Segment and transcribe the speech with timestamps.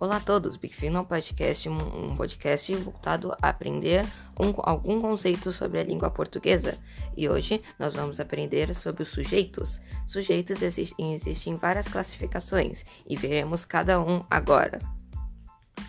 [0.00, 4.02] Olá a todos, bem-vindo ao podcast, um podcast voltado a aprender
[4.40, 6.78] um, algum conceito sobre a língua portuguesa.
[7.14, 9.78] E hoje nós vamos aprender sobre os sujeitos.
[10.06, 14.78] Sujeitos existem, existem várias classificações e veremos cada um agora.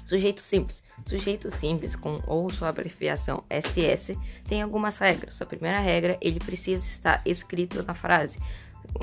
[0.06, 0.84] Sujeito simples.
[1.06, 5.42] Sujeito simples, com ou sua abreviação SS, tem algumas regras.
[5.42, 8.38] A primeira regra, ele precisa estar escrito na frase.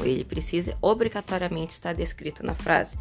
[0.05, 2.99] Ele precisa obrigatoriamente estar descrito na frase.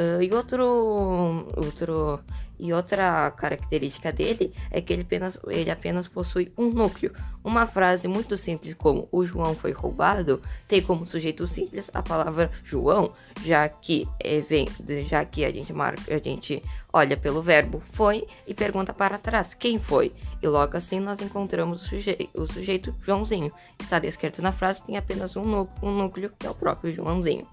[0.00, 2.24] Uh, e outro, outro
[2.60, 7.12] e outra característica dele é que ele apenas, ele apenas possui um núcleo.
[7.42, 12.50] Uma frase muito simples como o João foi roubado tem como sujeito simples a palavra
[12.62, 14.68] João, já que é, vem,
[15.06, 19.54] já que a gente marca, a gente olha pelo verbo foi e pergunta para trás
[19.54, 20.12] quem foi.
[20.42, 23.50] E logo assim nós encontramos o sujeito, o sujeito Joãozinho.
[23.78, 27.46] Está descrito na frase tem apenas um, um núcleo que é o próprio Joãozinho.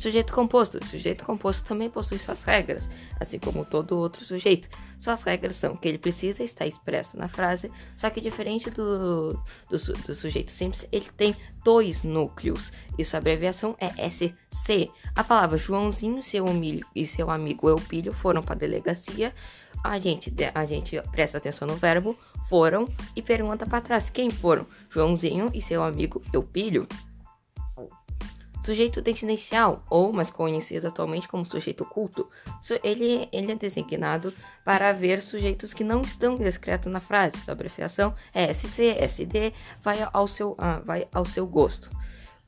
[0.00, 0.78] Sujeito composto.
[0.78, 2.88] O sujeito composto também possui suas regras,
[3.20, 4.66] assim como todo outro sujeito.
[4.98, 9.34] Suas regras são que ele precisa estar expresso na frase, só que diferente do,
[9.68, 14.90] do, do sujeito simples, ele tem dois núcleos e sua abreviação é SC.
[15.14, 19.34] A palavra Joãozinho, seu humilho e seu amigo Eupílio foram para a delegacia.
[19.84, 22.16] A gente, a gente presta atenção no verbo
[22.48, 26.88] foram e pergunta para trás quem foram Joãozinho e seu amigo Eupílio.
[28.62, 32.28] Sujeito desidencial, ou mais conhecido atualmente como sujeito oculto,
[32.84, 37.38] ele, ele é designado para ver sujeitos que não estão descritos na frase.
[37.38, 41.90] Sua abreviação é SC, SD, vai ao seu, ah, vai ao seu gosto.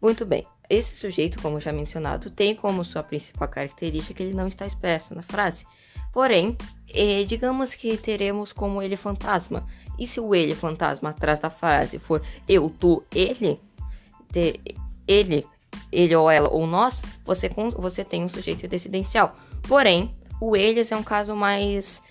[0.01, 4.49] Muito bem, esse sujeito, como já mencionado, tem como sua principal característica que ele não
[4.49, 5.67] está expresso na frase.
[6.13, 6.57] Porém,
[6.93, 9.67] eh, digamos que teremos como ele fantasma.
[9.99, 13.61] E se o ele fantasma atrás da frase for eu, tu, ele,
[14.31, 14.61] de,
[15.07, 15.47] ele
[15.93, 19.37] ele ou ela ou nós, você, você tem um sujeito decidencial.
[19.69, 22.03] Porém, o eles é um caso mais,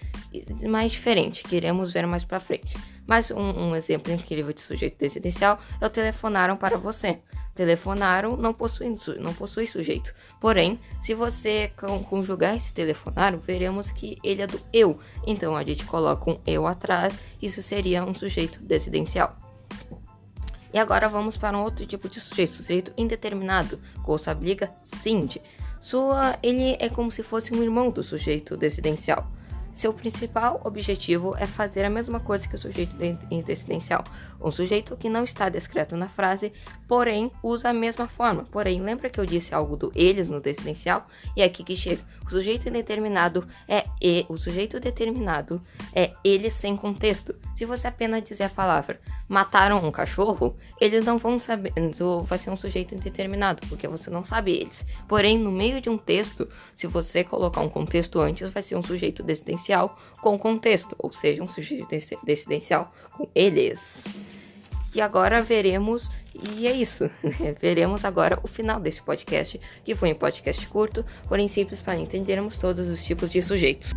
[0.62, 2.78] mais diferente, que iremos ver mais para frente.
[3.06, 7.20] Mas um, um, exemplo incrível de sujeito decidencial é o telefonaram para você.
[7.54, 10.14] Telefonaram não possui, não possui sujeito.
[10.40, 11.72] Porém, se você
[12.10, 14.98] conjugar esse telefonaram, veremos que ele é do eu.
[15.28, 19.36] Então a gente coloca um eu atrás, isso seria um sujeito decidencial.
[20.74, 25.38] E agora vamos para um outro tipo de sujeito, sujeito indeterminado, com sua briga sind.
[25.80, 29.30] Sua, ele é como se fosse um irmão do sujeito decidencial.
[29.74, 32.96] Seu principal objetivo é fazer a mesma coisa que o sujeito
[33.46, 34.04] decidencial.
[34.40, 36.52] Um sujeito que não está descrito na frase,
[36.88, 38.44] porém usa a mesma forma.
[38.52, 41.08] Porém, lembra que eu disse algo do eles no decidencial?
[41.36, 42.02] E é aqui que chega.
[42.26, 45.62] O sujeito indeterminado é e, o sujeito determinado
[45.94, 47.36] é ele sem contexto.
[47.56, 51.72] Se você apenas dizer a palavra mataram um cachorro, eles não vão saber,
[52.26, 54.86] vai ser um sujeito indeterminado, porque você não sabe eles.
[55.08, 58.84] Porém, no meio de um texto, se você colocar um contexto antes, vai ser um
[58.84, 59.24] sujeito
[60.22, 61.88] com contexto, ou seja, um sujeito
[62.24, 64.04] decidencial com eles.
[64.94, 67.10] E agora veremos, e é isso,
[67.62, 72.58] veremos agora o final desse podcast, que foi um podcast curto, porém simples para entendermos
[72.58, 73.92] todos os tipos de sujeitos.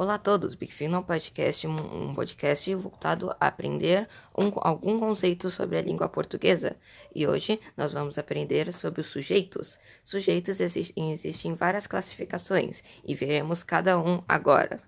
[0.00, 5.76] Olá a todos, bem-vindo ao podcast, um podcast voltado a aprender um, algum conceito sobre
[5.76, 6.76] a língua portuguesa.
[7.12, 9.76] E hoje nós vamos aprender sobre os sujeitos.
[10.04, 14.80] Sujeitos existem, existem várias classificações e veremos cada um agora.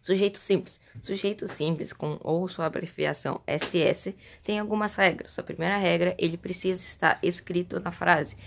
[0.00, 0.80] Sujeito simples.
[1.02, 5.38] Sujeito simples, com ou sua abreviação SS, tem algumas regras.
[5.38, 8.38] A primeira regra, ele precisa estar escrito na frase.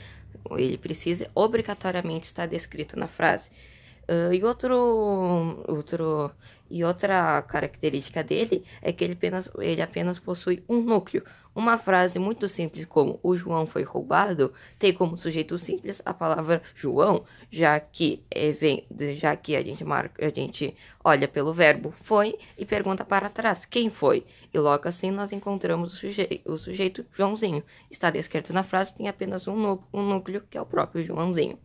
[0.57, 3.51] Ele precisa obrigatoriamente estar descrito na frase.
[4.09, 6.31] Uh, e outro, outro
[6.71, 11.23] e outra característica dele é que ele apenas, ele apenas possui um núcleo.
[11.53, 16.61] Uma frase muito simples como o João foi roubado tem como sujeito simples a palavra
[16.73, 20.73] João, já que é, vem, já que a gente marca, a gente
[21.03, 24.25] olha pelo verbo foi e pergunta para trás quem foi.
[24.53, 27.61] E logo assim nós encontramos o sujeito, o sujeito Joãozinho.
[27.89, 31.59] Está descrito na frase tem apenas um, um núcleo que é o próprio Joãozinho.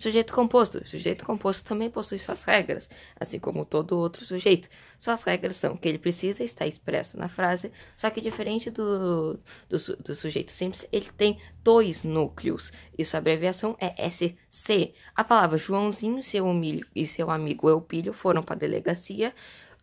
[0.00, 0.78] Sujeito composto.
[0.78, 2.88] O sujeito composto também possui suas regras,
[3.20, 4.66] assim como todo outro sujeito.
[4.98, 9.38] Suas regras são que ele precisa estar expresso na frase, só que diferente do,
[9.68, 14.94] do, do sujeito simples, ele tem dois núcleos, e sua abreviação é SC.
[15.14, 19.34] A palavra Joãozinho, seu humilho e seu amigo Eupílio foram para a delegacia.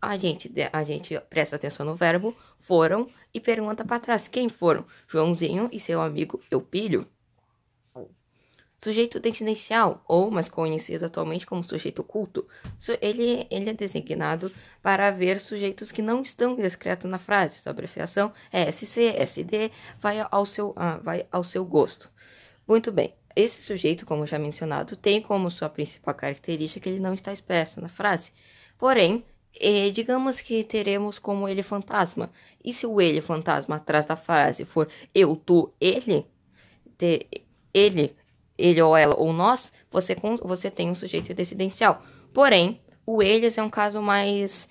[0.02, 4.84] A gente, a gente presta atenção no verbo foram e pergunta para trás quem foram
[5.06, 7.06] Joãozinho e seu amigo Eupílio.
[8.78, 12.46] Sujeito desidencial, ou mais conhecido atualmente como sujeito oculto,
[13.00, 17.58] ele, ele é designado para ver sujeitos que não estão descritos na frase.
[17.58, 22.08] Sua abreviação é SC, SD, vai ao seu, ah, vai ao seu gosto.
[22.68, 27.14] Muito bem, esse sujeito, como já mencionado, tem como sua principal característica que ele não
[27.14, 28.32] está expresso na frase.
[28.78, 29.24] Porém,
[29.60, 32.30] eh, digamos que teremos como ele fantasma.
[32.64, 36.26] E se o ele fantasma atrás da frase for eu, tu, ele,
[37.72, 38.16] ele,
[38.58, 42.02] ele ou ela ou nós, você, você tem um sujeito decidencial.
[42.34, 44.68] Porém, o eles é um caso mais,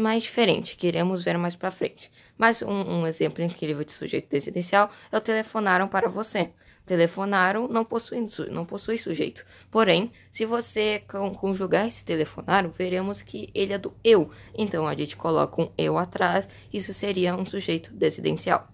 [0.00, 2.10] mais diferente, que iremos ver mais para frente.
[2.36, 6.50] Mas um, um, exemplo incrível de sujeito decidencial é o telefonaram para você.
[6.84, 9.46] Telefonaram não possui, não possui sujeito.
[9.70, 11.04] Porém, se você
[11.36, 14.30] conjugar esse telefonaram, veremos que ele é do eu.
[14.52, 18.68] Então a gente coloca um eu atrás, isso seria um sujeito decidencial.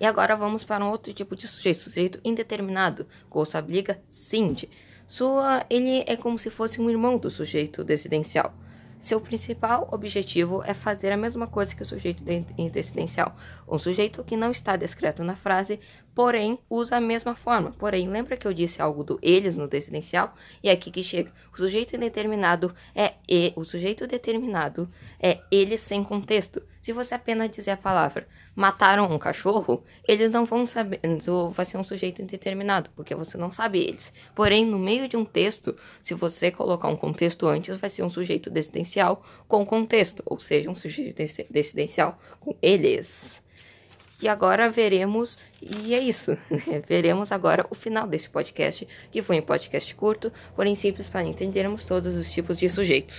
[0.00, 4.68] E agora vamos para um outro tipo de sujeito, sujeito indeterminado, com obliga sind.
[5.06, 8.54] Sua, ele é como se fosse um irmão do sujeito decidencial.
[9.00, 12.22] Seu principal objetivo é fazer a mesma coisa que o sujeito
[12.70, 13.36] decidencial.
[13.66, 15.78] Um sujeito que não está descrito na frase,
[16.18, 17.70] porém usa a mesma forma.
[17.78, 20.34] Porém, lembra que eu disse algo do eles no decidencial?
[20.60, 21.32] E é aqui que chega.
[21.54, 26.60] O sujeito indeterminado é e, o sujeito determinado é ele sem contexto.
[26.80, 31.00] Se você apenas dizer a palavra mataram um cachorro, eles não vão saber,
[31.52, 34.12] vai ser um sujeito indeterminado, porque você não sabe eles.
[34.34, 38.10] Porém, no meio de um texto, se você colocar um contexto antes, vai ser um
[38.10, 43.40] sujeito decidencial com contexto, ou seja, um sujeito decidencial com eles.
[44.20, 46.36] E agora veremos, e é isso,
[46.88, 51.84] veremos agora o final desse podcast, que foi um podcast curto, porém simples para entendermos
[51.84, 53.06] todos os tipos de sujeitos.